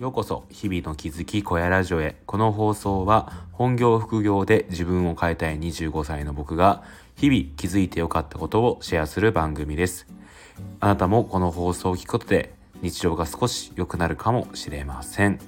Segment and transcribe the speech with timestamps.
[0.00, 2.16] ようこそ日々の気づき小屋ラジオへ。
[2.24, 6.82] この放送は本業副業で自分を変えたい25歳の僕が
[7.16, 10.06] 日々気づいてよかったことをシェアする番組です。
[10.80, 15.38] あなたもこの放送を聞くことで日常が少し良くなるかもしれません。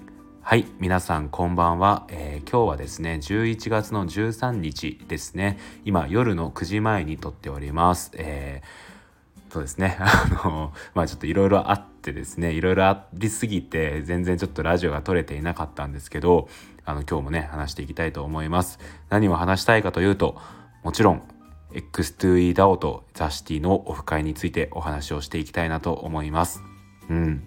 [0.43, 5.59] はい皆さんこんばんは、えー、今日はですね11月の13日ですね。
[5.87, 8.92] 今夜の9時前に撮っております、えー、
[9.53, 9.99] そうですね。
[10.01, 16.49] あのまあちょっといろいろあってですねいろいろありすぎて全然ちょっとラジオが撮れていなかったんですけど
[16.87, 18.79] あの今日もね話していきたいと思います。
[19.11, 20.41] 何を話したいかというと
[20.83, 21.23] もちろん
[21.73, 26.63] X2EDAO とザシティのオフ会についてお話をしていきたいなと思います。
[27.11, 27.47] うん。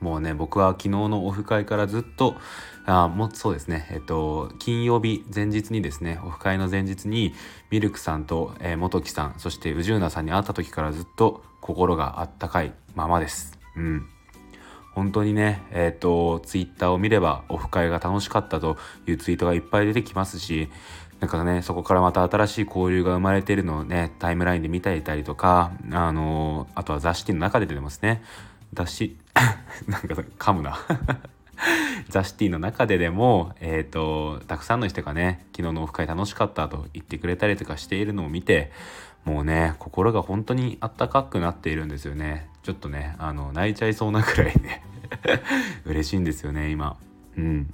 [0.00, 2.36] もうね僕は昨日のオフ会からずっと
[2.84, 3.88] あもそうですね。
[3.90, 7.34] えっと金曜日前日にですねオフ会の前日に
[7.70, 13.58] ミルクさんと、えー、元木さんそして宇宙なさんに会った時からずっと心があったかいままです。
[13.76, 14.08] うん。
[14.94, 20.70] 本当にねえっ、とツイッターを見ればオフ会が楽しかったというツイートがいっぱい出てきますし
[21.20, 28.22] なんかね、そこからまた新しい交流が生まれているのをね、タイムラインで見ていたりとか、あのー、あとは雑誌の中で出てますね。
[28.76, 29.16] 雑誌、
[29.88, 30.78] なんか噛むな。
[32.08, 38.70] ザ・シティの中ででも、えーと、たくさんの人がね昨日のオフ会楽しかったと言ってくれたりとかしているのを見て
[39.24, 42.48] もうね心が本当にあったかくなっているんですよね。
[42.62, 44.84] ちょっとねあの泣いちゃいそうなくらいね。
[45.86, 46.96] 嬉しいんですよね今。
[47.36, 47.72] うん。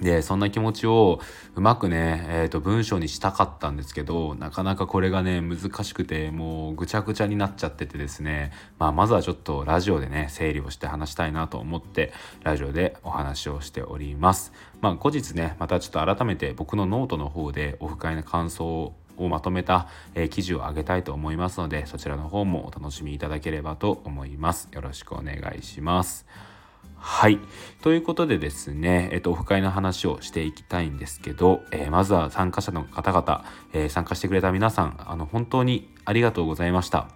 [0.00, 1.20] でそんな気持ちを
[1.54, 12.12] うまくね、えーと、文章にしたかったんですけどなかなかこれがね難しくてもうぐちゃぐちゃになっちゃっててですね、まあ、まずはちょっとラジオでね整理をして話したいなと思って
[12.44, 14.52] ラジオでお話をしております。
[14.80, 24.68] まあ、後日ねまたちょっと改めて僕のノートの方でオフ会の感想をまとめた、えー、記事を上げたいと思いますのでそちらの方もお楽しみいただければと思います。
[24.72, 26.26] よろしくお願いします。
[27.00, 27.38] はい。
[27.82, 37.08] ということでですね、えっと、オフ会の話をしていきたいんですけど、えー、まずは参加者の方々、えー、参加してくれた皆さん、あの、本当にありがとうございました。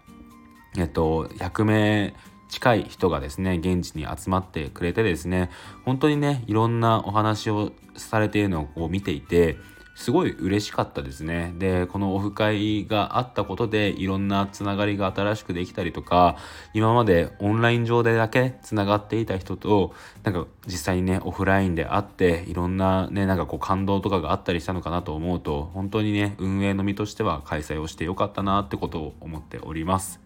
[0.77, 2.15] えっと、100名
[2.49, 5.51] 近い人がですね、現地に集まってくれてですね、
[5.85, 9.57] 本当にね、いろんなお話をされているのをこう見ていて、
[9.95, 11.55] すごい嬉しかったですね。
[11.59, 16.37] で、このオフ会があったことでいろんなつながりが新しくできたりとか、
[16.73, 19.95] 今までオンライン上でだけつながっていた人と、
[20.25, 30.22] なんか実際にね、オフラインで会って、いろんなね、なんかこう感動とかがあったりしたのかなと思うと、本当にね、運営の身としては開催をしてよかったなってことを思っております。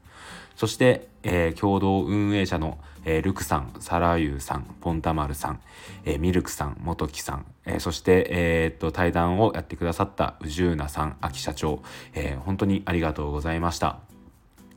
[0.56, 5.61] そして、えー、共同運営者の、えー、ルクさん、サラユーさん、ポンタマルさん、
[6.05, 11.83] えー、ミルクさん、元木さん、えそして、えっと対談をやってくださった宇宙なさん、秋社長、
[12.15, 13.99] え本当にありがとうございました。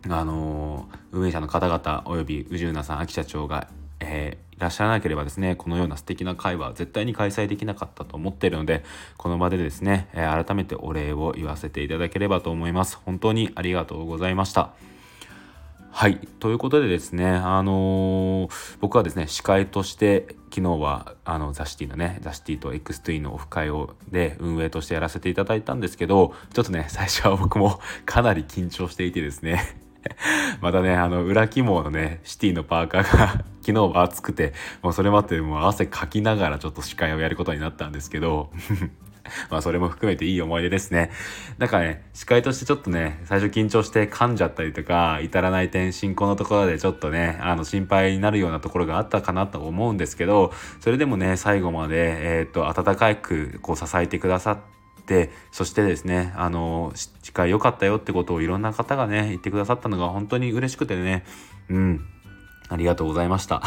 [0.07, 3.67] あの運営者の方々および宇宙なさん、秋社長が、
[4.00, 8.84] えいらっしゃらなければですね、このような素敵な会は絶対に開催できなかったと思っているので、
[9.16, 13.00] この場でですね、改めてお礼を言わせていただければと思います。
[13.06, 14.73] 本当にありがとうございました。
[15.99, 16.17] はい。
[16.39, 29.77] ということでですね、あのー、僕はですね、司会として昨日はあのザシティのね、ザシティと X2 のオフ会をで運営としてやらせていただいたんですけど、ちょっとね、最初は僕も かなり緊張していてですね、
[30.63, 33.27] またね、あの、裏肝のね、シティのパーカーが
[33.59, 38.51] 昨日は暑くて、もうそれまでもう汗かきながらちょっと司会をやることになったんですけど
[39.50, 41.12] まあそれも含めていい思い出ですね。
[41.57, 54.58] なんかね、司会としてちょっとね、最初緊張して噛んじゃったりとか、至らない点、進行のところでちょっとね、あの心配になるようなところがあったかなと思うんですけど、それでもね、最後まで、えっ、と、温かくこう支えてくださっ
[55.06, 61.25] て、そしてですね、あの、司会良かったよってことをいろんな方がね、言ってくださったのが本当に嬉しくてね、
[61.69, 62.06] うん、
[62.69, 63.62] ありがとうございました。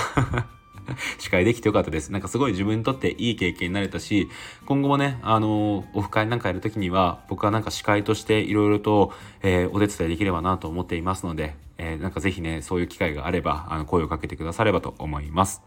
[1.18, 2.10] 司会できてよかったです。
[2.10, 4.28] なんかすごい自分にとっていい経験になれたし、
[4.66, 9.12] 今後もね、あの、オフ会なんかやるときには、僕はなんか司会としていろいろと、
[9.42, 15.62] えー、お手伝いできればなと思っていますので、えー、なんかぜひね、そういう機会があれば、あの、声をかけてくださればと思います。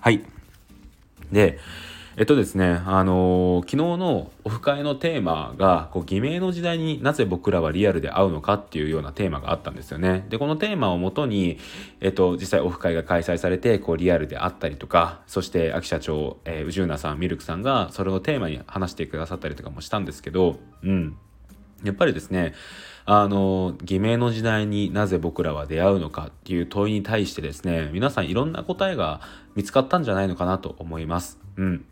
[0.00, 0.22] はい。
[1.32, 1.58] で、
[2.18, 10.24] えっとですね、あのー、昨日のオフ会のテーマが、こう、偽名の時代になぜ僕らはリアルで会うのかっていうようなテーマがあったんですよね。
[10.30, 11.58] で、このテーマをもとに、
[12.00, 21.18] えっと、実際オフ会が開催されて、こう、リアルで会ったりとか、そして、秋社長、えー、宇宙なさん、ミルクさんが、それをテーマに話してくださったりとかもしたんですけど、うん。
[21.84, 22.54] やっぱりですね、
[23.04, 29.20] あの、偽名の時代になぜ僕らは出会うのかっていう問いに対してですね、皆さんいろんな答えが
[29.54, 31.38] 見つかったんじゃないのかなと思います。
[31.58, 31.84] うん。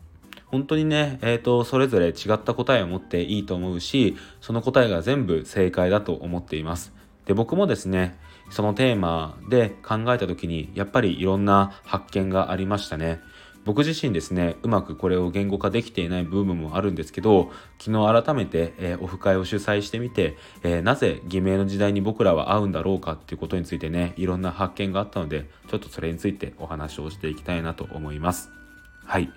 [0.55, 6.93] 本当にね、えーと、それぞれ違った答えを持っていいと思うしその答えが全部正解だと思っています
[7.25, 8.17] で僕もですね
[8.49, 13.19] そのテーマで考えた時にやっぱりいろんな発見がありましたね
[13.65, 28.64] 僕自身ですねうまくこれを言語化できていない部分もあるんですけど昨日改めて、えー、オフ会を主催してみて、えー、なぜ偽名の時代に僕らは合うんだろうかっていうことについてねいろんな発見があったのでちょっとそれについてお話をしていきたいなと思います。
[29.05, 29.31] はい。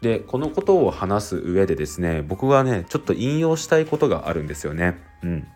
[0.00, 4.98] で、このことを話す上でですね、僕はね、ちょっと引用したいことがあるんですよね。
[5.22, 5.46] うん。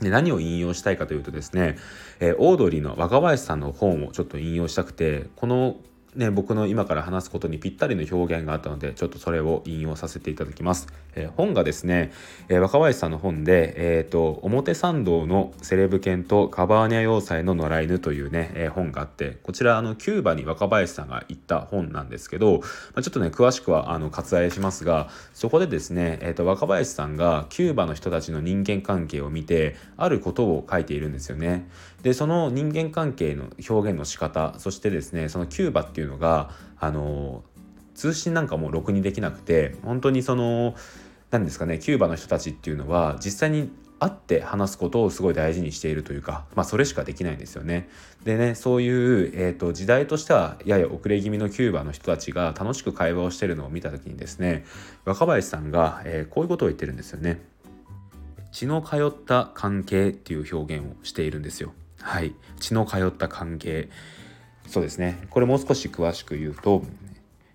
[0.00, 1.76] で何を引用したいかというとですね、
[2.20, 5.76] えー、オードリーの若林さんの本をちょっと引用したくてこの
[6.16, 12.10] ね、僕の今から話すことにぴったりの表現があったのでちょっとそれを引用させていただきます、えー、本がですね、
[12.48, 22.66] えー、若林さんの本で、えーと、表参道のセレブ犬とカバーニャ要塞の野良犬というね、えー、本があってこちらあのキューバに若林さんが行った本なんですけど、ま
[22.96, 31.68] あ、ちょっとね詳しくはあの割愛しますがそこでですね、えーと若林さんがキューバの人たちの人間関係を見てあることを書いているんですよね。
[32.06, 37.42] でその人間関係の表現の仕方そしてですねそのキューバっていうのがあの
[37.96, 40.76] 通信なんかもろくにできなくて本当にその
[41.32, 47.88] 何ですかねキューバの人たちっていうのは実際に会って話すことをすごい大事にしているというか、まあ、それしかできないんですよね。
[48.22, 54.64] でねそういう、えーと、時代としてはやや遅れ気味のキューバの人たちが楽しく会話をしてるのを見た時にですね
[55.04, 57.42] 若林さんが、えー、こういうことを言ってるんですよね。
[58.52, 61.72] 血の通った関係っていう表現をしているんですよ。
[62.06, 63.88] はい、血の通った関係
[64.68, 65.26] そうですね。
[65.28, 66.84] これもう少し詳しく言うと、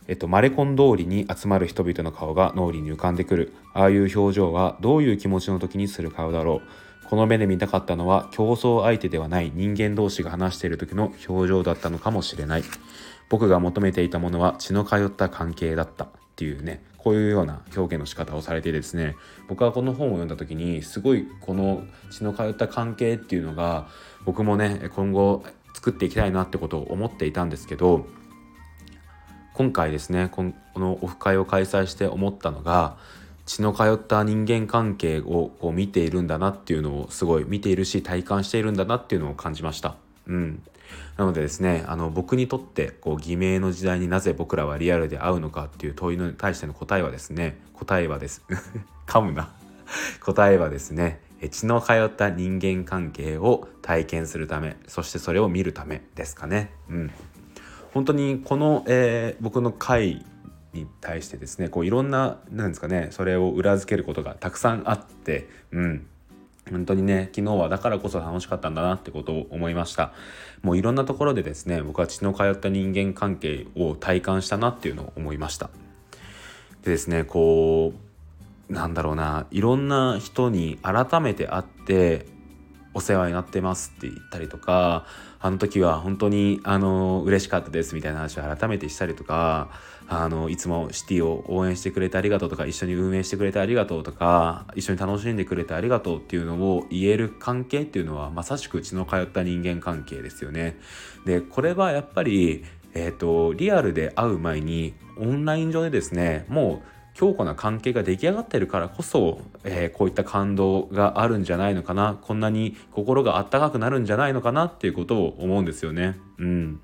[0.10, 3.54] えっと、マレコン通りに集まる人々の顔が脳裏に浮かんでくる。
[3.74, 6.62] ああいう表情はどういう気持ちの時にする顔だろ
[7.06, 7.08] う。
[7.08, 12.64] この目で見たかったのは競争相手ではない人間同士が話している時の表情だったのかもしれない。
[13.30, 16.84] 僕が求めていたものは血の通った関係だったっていうね。
[17.04, 19.16] こういうような表現の仕方をされてですね
[19.48, 23.88] 僕はこの本を読んだ時にすごいこの血の通った関係っていうのが
[24.26, 25.44] 僕もね今後
[25.74, 28.06] 作っていきたいなってことを思っていたんですけど
[29.54, 30.46] 今回ですねこ
[30.76, 32.98] のオフ会を開催して思ったのが
[33.46, 39.96] 血の通った人間関係をこう見ているんだなっていうのをすごい見ているし体感しているんだなっていうのを感じました。
[40.28, 40.64] うん、
[41.18, 48.44] なのでですねあの僕にとってこう偽名の時代になぜ僕らはリアルで会うのかっていう問いに対しての答えはですね答えはです
[49.08, 49.50] 噛むな。
[50.22, 56.72] 答えはですね血の通った人間関係を体験するためそしてそれを見るためですかね。
[56.90, 57.12] うん、
[57.94, 60.26] 本当にこの、えー、僕の回
[60.74, 66.08] に対してですねこういろんななんですかねそれを裏付けることがたくさんあって、うん、
[66.70, 70.14] 本当にね昨日はだからこそ楽しかったんだなってことを思いました。
[70.62, 75.70] もういろんなところでですね僕は血の通った人間関係を体感したなっていうのを思いました。
[76.84, 77.94] でですねこ
[78.70, 82.26] うなんだろうないろんな人に改めて会って
[82.94, 85.06] お世話になってますって言ったりとか
[85.40, 89.70] あの時は本当にあの嬉しかったですみたいな話を改めてしたりとか
[90.14, 100.78] あのいつもシティを応援してくれてありがとうとか一緒に運営してくれてありがとうとか一緒に楽しんでくれてありがとうっていうのを言える関係っていうのはまさしく血の通った人間関係ですよね。
[101.26, 116.18] でこれはやっぱりえーとリアルで会う前にオンライン上でですねもう強固な関係が出来上がってるからこそ、えー、こういった感動があるんじゃないのかなこんなに心があったかくなるんじゃないのかなっていうことを思うんですよね。
[116.38, 116.82] うん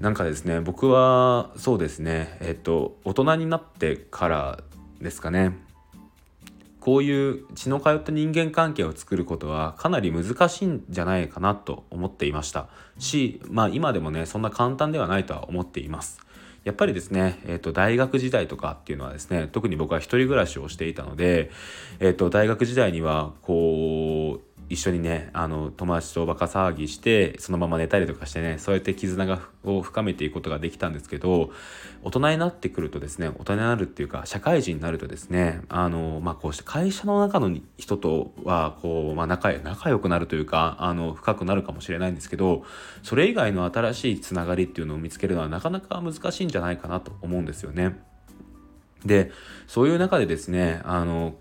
[0.00, 4.60] なんかですね僕はそうですねえっと大人になってから
[5.00, 5.56] ですかね。
[6.80, 12.68] こういう血の通った人間関係を作ることはかなり難しいんじゃないかなと思っていました。
[12.98, 16.20] しまあ今でもねそんな簡単ではないとは思っています。
[16.64, 21.50] やっぱりですね、えーと、大学時代とかっていうのはですね特に僕は一人暮らしをしていたので、
[22.00, 31.50] えーと、大学時代にはこう一緒にねあの友達とバカ騒ぎしてそのまま寝たりとかしてねそうやって絆がを深めていくことができたんですけど
[32.02, 42.64] 大人になってくるとですね大人になるっていうか社会人になるとですねあの、まあ、こうして会社の中の人とはこう、まあ仲、仲良くなるというかあの深くなるかもしれないんですけど
[43.02, 47.98] それ以外の新しいつながりっていうのを見つけるのはなかなか難しいんじゃないかなと思うんですよね。
[49.04, 49.30] で
[49.66, 51.34] そういう中でですねあの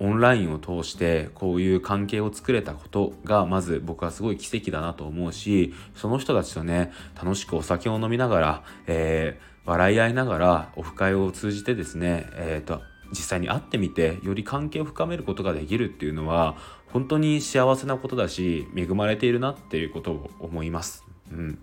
[0.00, 16.56] オンラインを通してこういう関係を作れたことがまず僕はすごい奇跡だなと思うしその人たちとね楽しくお酒を飲みながら、えー、笑い合いながらオフ会を通じてですね、えーと、実際に会ってみてより関係を深めることができるっていうのは
[16.92, 21.04] 本当に幸せなことだし恵まれているなっていうことを思います。
[21.32, 21.58] うん、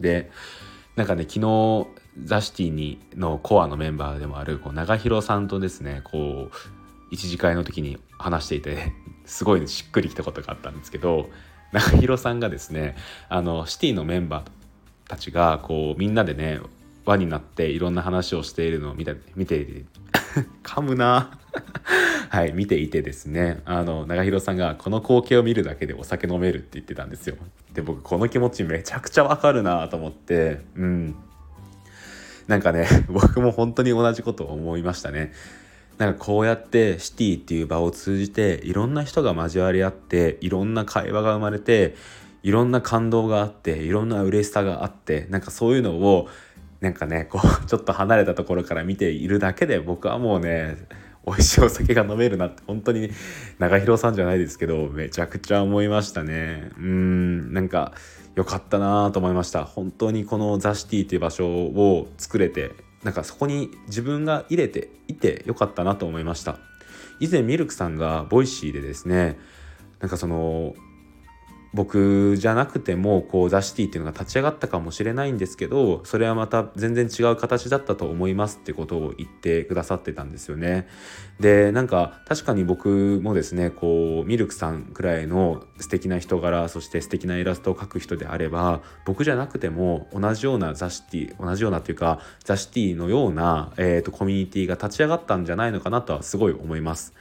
[0.00, 0.30] で
[0.96, 1.86] なんかね昨日
[2.24, 6.77] ザシティにのコアのメンバーでもあるこう長広さんとですねこう
[7.10, 8.92] 一次会の時に話していて
[9.24, 11.30] すごいしっくりきたことがあったんですけど
[11.72, 12.96] 中広さんがですね
[13.28, 16.60] あのシティのメンバーたちがこうみんなでね
[17.04, 19.84] 輪になっていろんな話をしているのを見た見て
[20.62, 21.38] 噛むな。
[22.28, 27.36] はい見ていてですねあの長弘さんがこの光景を見るだけでお酒飲めるって言ってたんですよ。
[27.72, 31.14] で僕この気持ちめちゃくちゃわかるなと思ってうん。
[32.46, 35.32] なんかね僕も本当に同じことを思いましたね。
[35.98, 41.96] なんかこうやってシティっていう場を通じていろんな人が交わり合っていろんな会話が生まれて
[42.44, 46.28] いろんな感動があっていろんな嬉しさがあってなんかそういうのを
[46.80, 50.76] なんかねこう ちょっと離れたところから見ているだけで僕はもうね
[51.26, 53.10] 美味しいお酒が飲めるなって本当に
[53.58, 56.70] 長弘さんじゃないですけどめちゃくちゃ思いましたね。
[56.78, 57.92] うんなんか
[58.36, 59.64] 良かったなと思いました。
[59.64, 62.70] 本当にこのザ・シティという場所を作れて
[63.08, 66.58] なんかそこに自分が入れていて良かったなと思いました。
[67.20, 69.38] 以前ミルクさんが Voicy でですね
[69.98, 70.74] なんかその
[71.74, 80.88] 僕じゃなくてもこうザ・シティっていうのが立ち上がったかもしれないんですけどそれはまた全然違う形だったと思いますってことを言ってくださってたんですよね。
[81.40, 97.14] でなんか確かに僕もですねこうミルクさんくらいの素敵な人柄そして素敵なイラストを描く人であれば僕じゃなくても同じようなザ・シティ同じようなというかザ・シティのような、えーとコミュニティが立ち上がったんじゃないのかなとはすごい思います。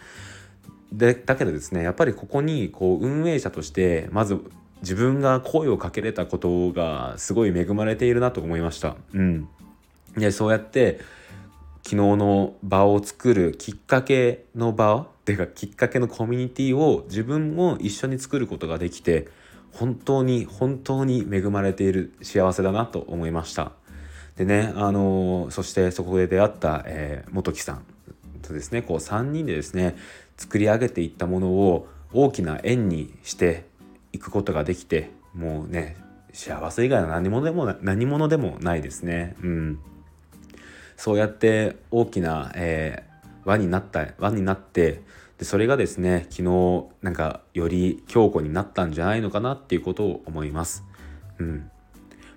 [0.92, 4.40] でだけどですねやっぱりここにこう運営者としてまず
[4.82, 8.96] 自分が声をかけれたことがすごい恵まれているなと思いました。
[9.14, 9.48] うん、
[10.16, 11.00] でそうやって
[11.84, 19.28] 昨日の場を作るきっかけの場っていうかきっかけのコミュニティを自分も一緒に作ることができて
[19.72, 23.72] 本当に本当に恵まれている幸せだなと思いました。
[24.36, 27.84] でねあのそしてそこで出会った、えー、元木さん
[28.42, 29.96] とですねこう3人でですね
[30.38, 33.66] 作り上げていったものを大きな円にして
[34.14, 35.98] いくことができてもうね
[36.34, 39.36] 幸せ以外の何者でも何者でもないですね。
[39.42, 39.80] うん、
[40.96, 45.02] そうやって大きな、えー、輪になった輪になって
[45.40, 50.84] でそれがですね昨日なんかより強固になったんじゃないのかなっていうことを思います。
[51.40, 51.72] うん、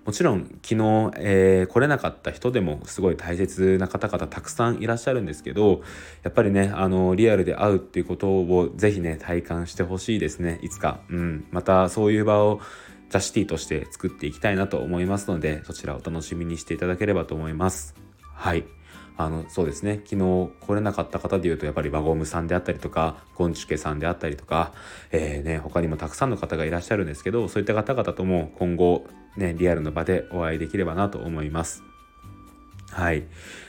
[0.05, 0.77] もちろん昨日、
[1.17, 5.83] えー、来れなかった人でもすごい大切な方々たくさんいらっしゃるんですけど
[6.23, 12.61] やっぱりねあのリアルで会うっていうことをぜひね体感してほしいですねいつか、うん、またそういう場を
[13.11, 17.95] ザ・シティとして作っていきたいなと思いますのでそちらお楽しみにしていただければと思います。
[18.35, 18.65] はい。
[19.17, 20.01] あのそうですね。
[20.07, 24.73] 昨日来れなかった方でいうとやっぱり輪ゴムさんであったりとかゴンチュケさんであったりとか、
[25.11, 29.05] えーね、他にもたくさんの方がいらっしゃるんですけどそういった方々とも今後
[29.41, 31.83] ねリアルの場でお会いできればなと思います。
[32.93, 33.25] はい。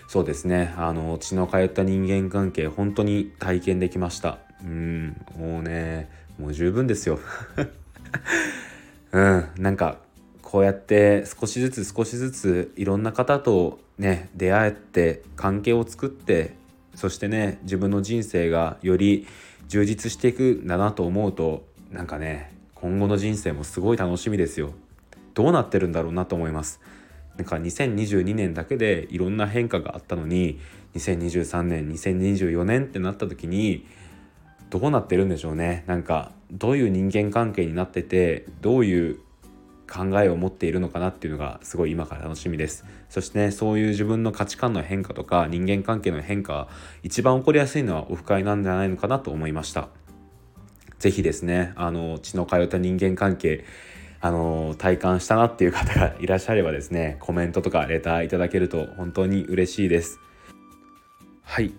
[0.08, 0.74] そうですね。
[0.78, 4.40] あの血の通った人間関係本当に体験できました。
[4.64, 5.26] うん。
[5.38, 7.20] もうねもう十分ですよ。
[9.14, 9.46] うん。
[9.58, 9.98] なんか
[10.42, 16.56] こうやって少しずつ少しずついろんな方とね出会って関係を作って
[16.94, 19.28] そしてね自分の人生がより
[19.70, 24.74] 充実していくんだなと思うとなんかね今後の人生もすごい楽しみですよ。
[25.34, 26.80] どうなってるんだろうなと思います。
[27.38, 30.60] なんか2022年だけでいろんな変化があったのに
[30.96, 33.86] 2023年2024年ってなった時に
[34.70, 35.84] どうなってるんでしょうね。
[35.88, 39.20] なんかどういう人間関係になっててどういう
[39.92, 42.86] 考えを持っているのかなっていうのがすごい今から楽しみです。
[43.10, 46.70] そしてねそういう自分の価値観の変化とか人間関係の変化
[47.04, 49.90] 一番起こりやすいのはオフ会なんじゃないのかなと思いました。
[51.00, 53.66] 是非ですねあの血の通った人間関係
[54.22, 60.20] あの体感したなっていう方がいらっしゃればですねコメントとかレターいただけると本当に嬉しいです。
[61.44, 61.74] はい。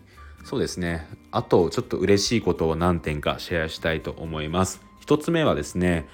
[0.44, 1.06] そうですね。
[1.30, 4.82] あとちょっと嬉しいことを何点かシェアしたいと思います。
[5.00, 6.06] 一つ目はですね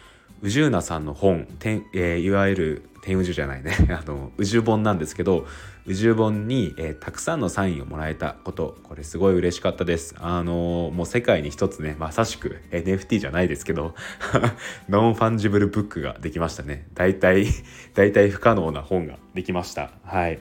[0.43, 3.73] 宇宙なさんの本、えー、いわゆる天宇宙じゃないね。
[3.91, 5.47] あの宇宙本なんですけど
[5.87, 8.77] 宇宙本に、えー、たくさんのサインをもらえたこと。
[8.83, 10.15] これすごい嬉しかったです。
[10.19, 13.95] あのー、もう世界に一つねまさしく NFT じゃないですけど
[14.89, 16.87] non-fungible book ができましたね。
[16.95, 17.47] 代替
[17.95, 19.91] 代替不可能な本ができました。
[20.05, 20.39] はい。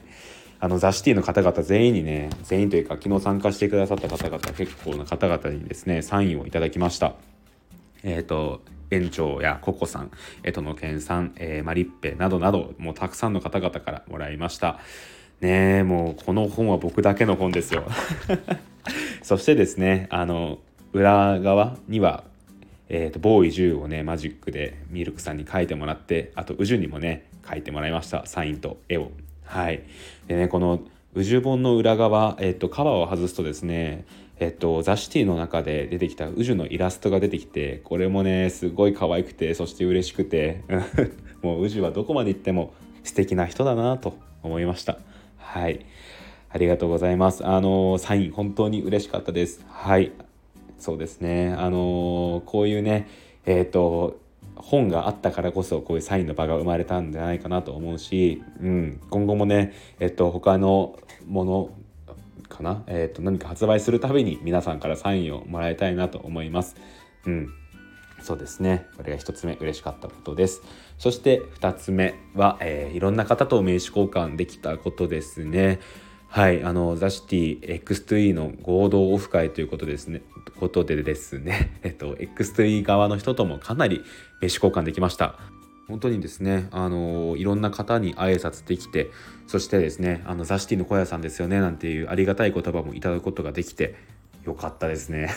[0.60, 7.14] あのザ・シティの方々全員にね全員というか昨日参加してくださった方々結構な方々にですねサインをいただきました。
[8.02, 10.10] えっ、ー、と園長やココさん、
[10.42, 14.78] えとのけんさん、えー、マリッペなどなど、もうたくさんの方々からもらいました。
[15.40, 17.84] ねえ、もうこの本は僕だけの本ですよ。
[19.22, 20.58] そしてですね、あの、
[20.92, 22.24] 裏側には、
[22.88, 29.12] えーと、ボーイ10をねマジックでミルクさんに書いてもらってあと宇宙にもね書いてもらいましたサインと絵を
[29.44, 29.82] はい
[30.26, 30.80] でねこの
[31.14, 34.06] 宇宙本の裏側、えーとカバーを外すとですね
[34.40, 40.62] えっと、ザ・シティの中で出てきた宇宙のイラストが出てきてこれもねすごい可愛くてそして嬉しくて
[41.42, 44.98] もう宇宙はどこまで行っても素敵な人だなと思いました。
[45.38, 45.80] はい。
[46.50, 47.46] ありがとうございます。
[47.46, 49.64] あのサイン本当に嬉しかったです。
[49.68, 50.12] はい。
[50.78, 51.54] そうですね。
[51.56, 53.08] あのこういうね
[53.44, 54.20] えっ、ー、と
[54.56, 61.70] 本があったからこそこういうサインの場が生まれたんじゃないかなと思うし、うん、今後もね、えっと、他のもの
[62.48, 66.76] かな、えっと、何か発売するたびに皆さんからサインをもらいたいなと思います。
[67.26, 67.48] うん、
[68.22, 68.86] そうですね。
[68.96, 70.62] これが1つ目嬉しかったことです。
[70.98, 75.80] そして2つ目は、えー、いろんな方と名刺交換できたことですね。
[76.28, 80.22] はい、あのザシティ X2E の合同オフ会ということですね。
[80.58, 84.02] ことでですね、 えっと X2E 側の人ともかなり
[84.40, 85.38] 名刺交換できました。
[85.88, 89.10] 本当にですね、あのいろんな方に挨拶できて、
[89.46, 93.94] そしてですね、あのザシティの小屋さんですよねなんていうありがたい言葉もいただくことができて
[94.44, 95.30] よかったですね。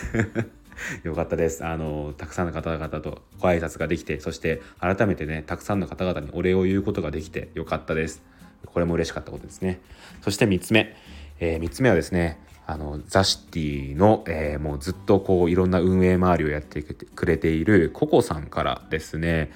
[1.03, 1.65] よかったです。
[1.65, 8.21] あのたくさんの方々とご挨拶ができて、そして改めてね、たくさんの方々にお礼を言うことができてよかったです。
[8.65, 9.79] これも嬉しかったことですね。
[10.21, 10.97] そして3つ目、
[11.39, 19.51] えー、3つ目はですね、あのザシティの、えー、もうずっとこういろんな運営周りをやってくれているココさんからですね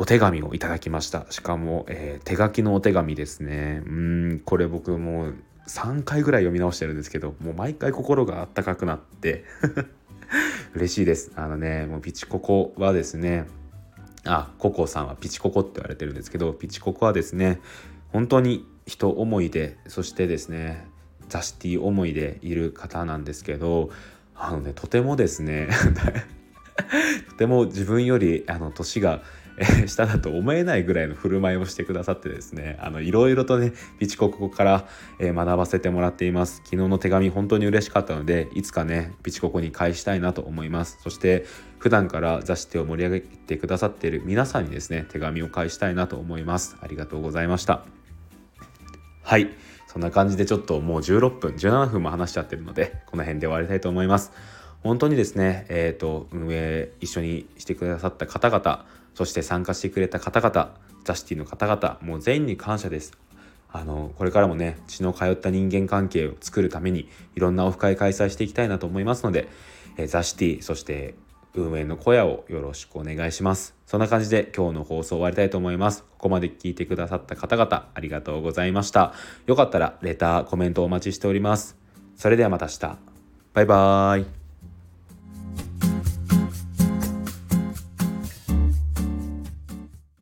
[0.00, 1.26] お手紙をいただきました。
[1.30, 3.82] しかも、えー、手書きのお手紙ですね。
[3.84, 5.34] うんこれ僕もう
[5.66, 9.44] 3回ぐらい読み直してるんですけどもう毎回心があったかくなって
[10.74, 11.32] 嬉しいです。
[11.34, 13.46] あのねもうピチココはですね
[14.24, 17.60] あココさんはピチココって言われてるんですけどピチココはですね
[18.12, 20.86] 本当に人思いでそしてですね
[21.28, 23.90] ザシティ思いでいる方なんですけど
[24.36, 25.68] あのねとてもですね
[27.30, 29.22] とても自分よりあの年が
[29.86, 34.86] 下だと思えないぐらいの振る舞いをしてくださってですねあのいろいろとねピチココから、
[35.18, 36.62] え学ばせてもらっています。
[36.64, 40.98] 昨日の手紙本当に嬉しかったのでいつかねピチココに返したいなと思います。
[41.02, 41.44] そして
[41.78, 46.76] 普段から雑誌手を盛り上げてくださっている皆さんにですね手紙を返したいなと思います。
[46.80, 47.84] ありがとうございました。
[49.22, 49.50] はい。
[49.86, 54.32] そんな感じでちょっともう16分17分も話しちゃってるのでこの辺で終わりたいと思います。
[54.88, 60.74] 本当にですねえ、ー、と運営一緒にしてくださった方々そして参加してくれた方々
[61.04, 63.12] ザシティの方々もう全員に感謝です。
[63.70, 69.48] あのこれからもね血の通った人間関係を作るためにいろんなオフ会開催していきたいなと思いますので、
[69.98, 71.16] えー、ザシティそして
[71.52, 73.74] 運営の小屋をよろしくお願いします。
[73.84, 76.02] そんな感じで今日の放送終わりたいと思います。
[76.02, 79.12] ここまで聞いてくださった方々ありがとうございました。
[79.44, 81.76] よかったらレターコメントお待ちしております。
[82.16, 82.98] それではまた明日。
[83.52, 84.37] バイバーイ。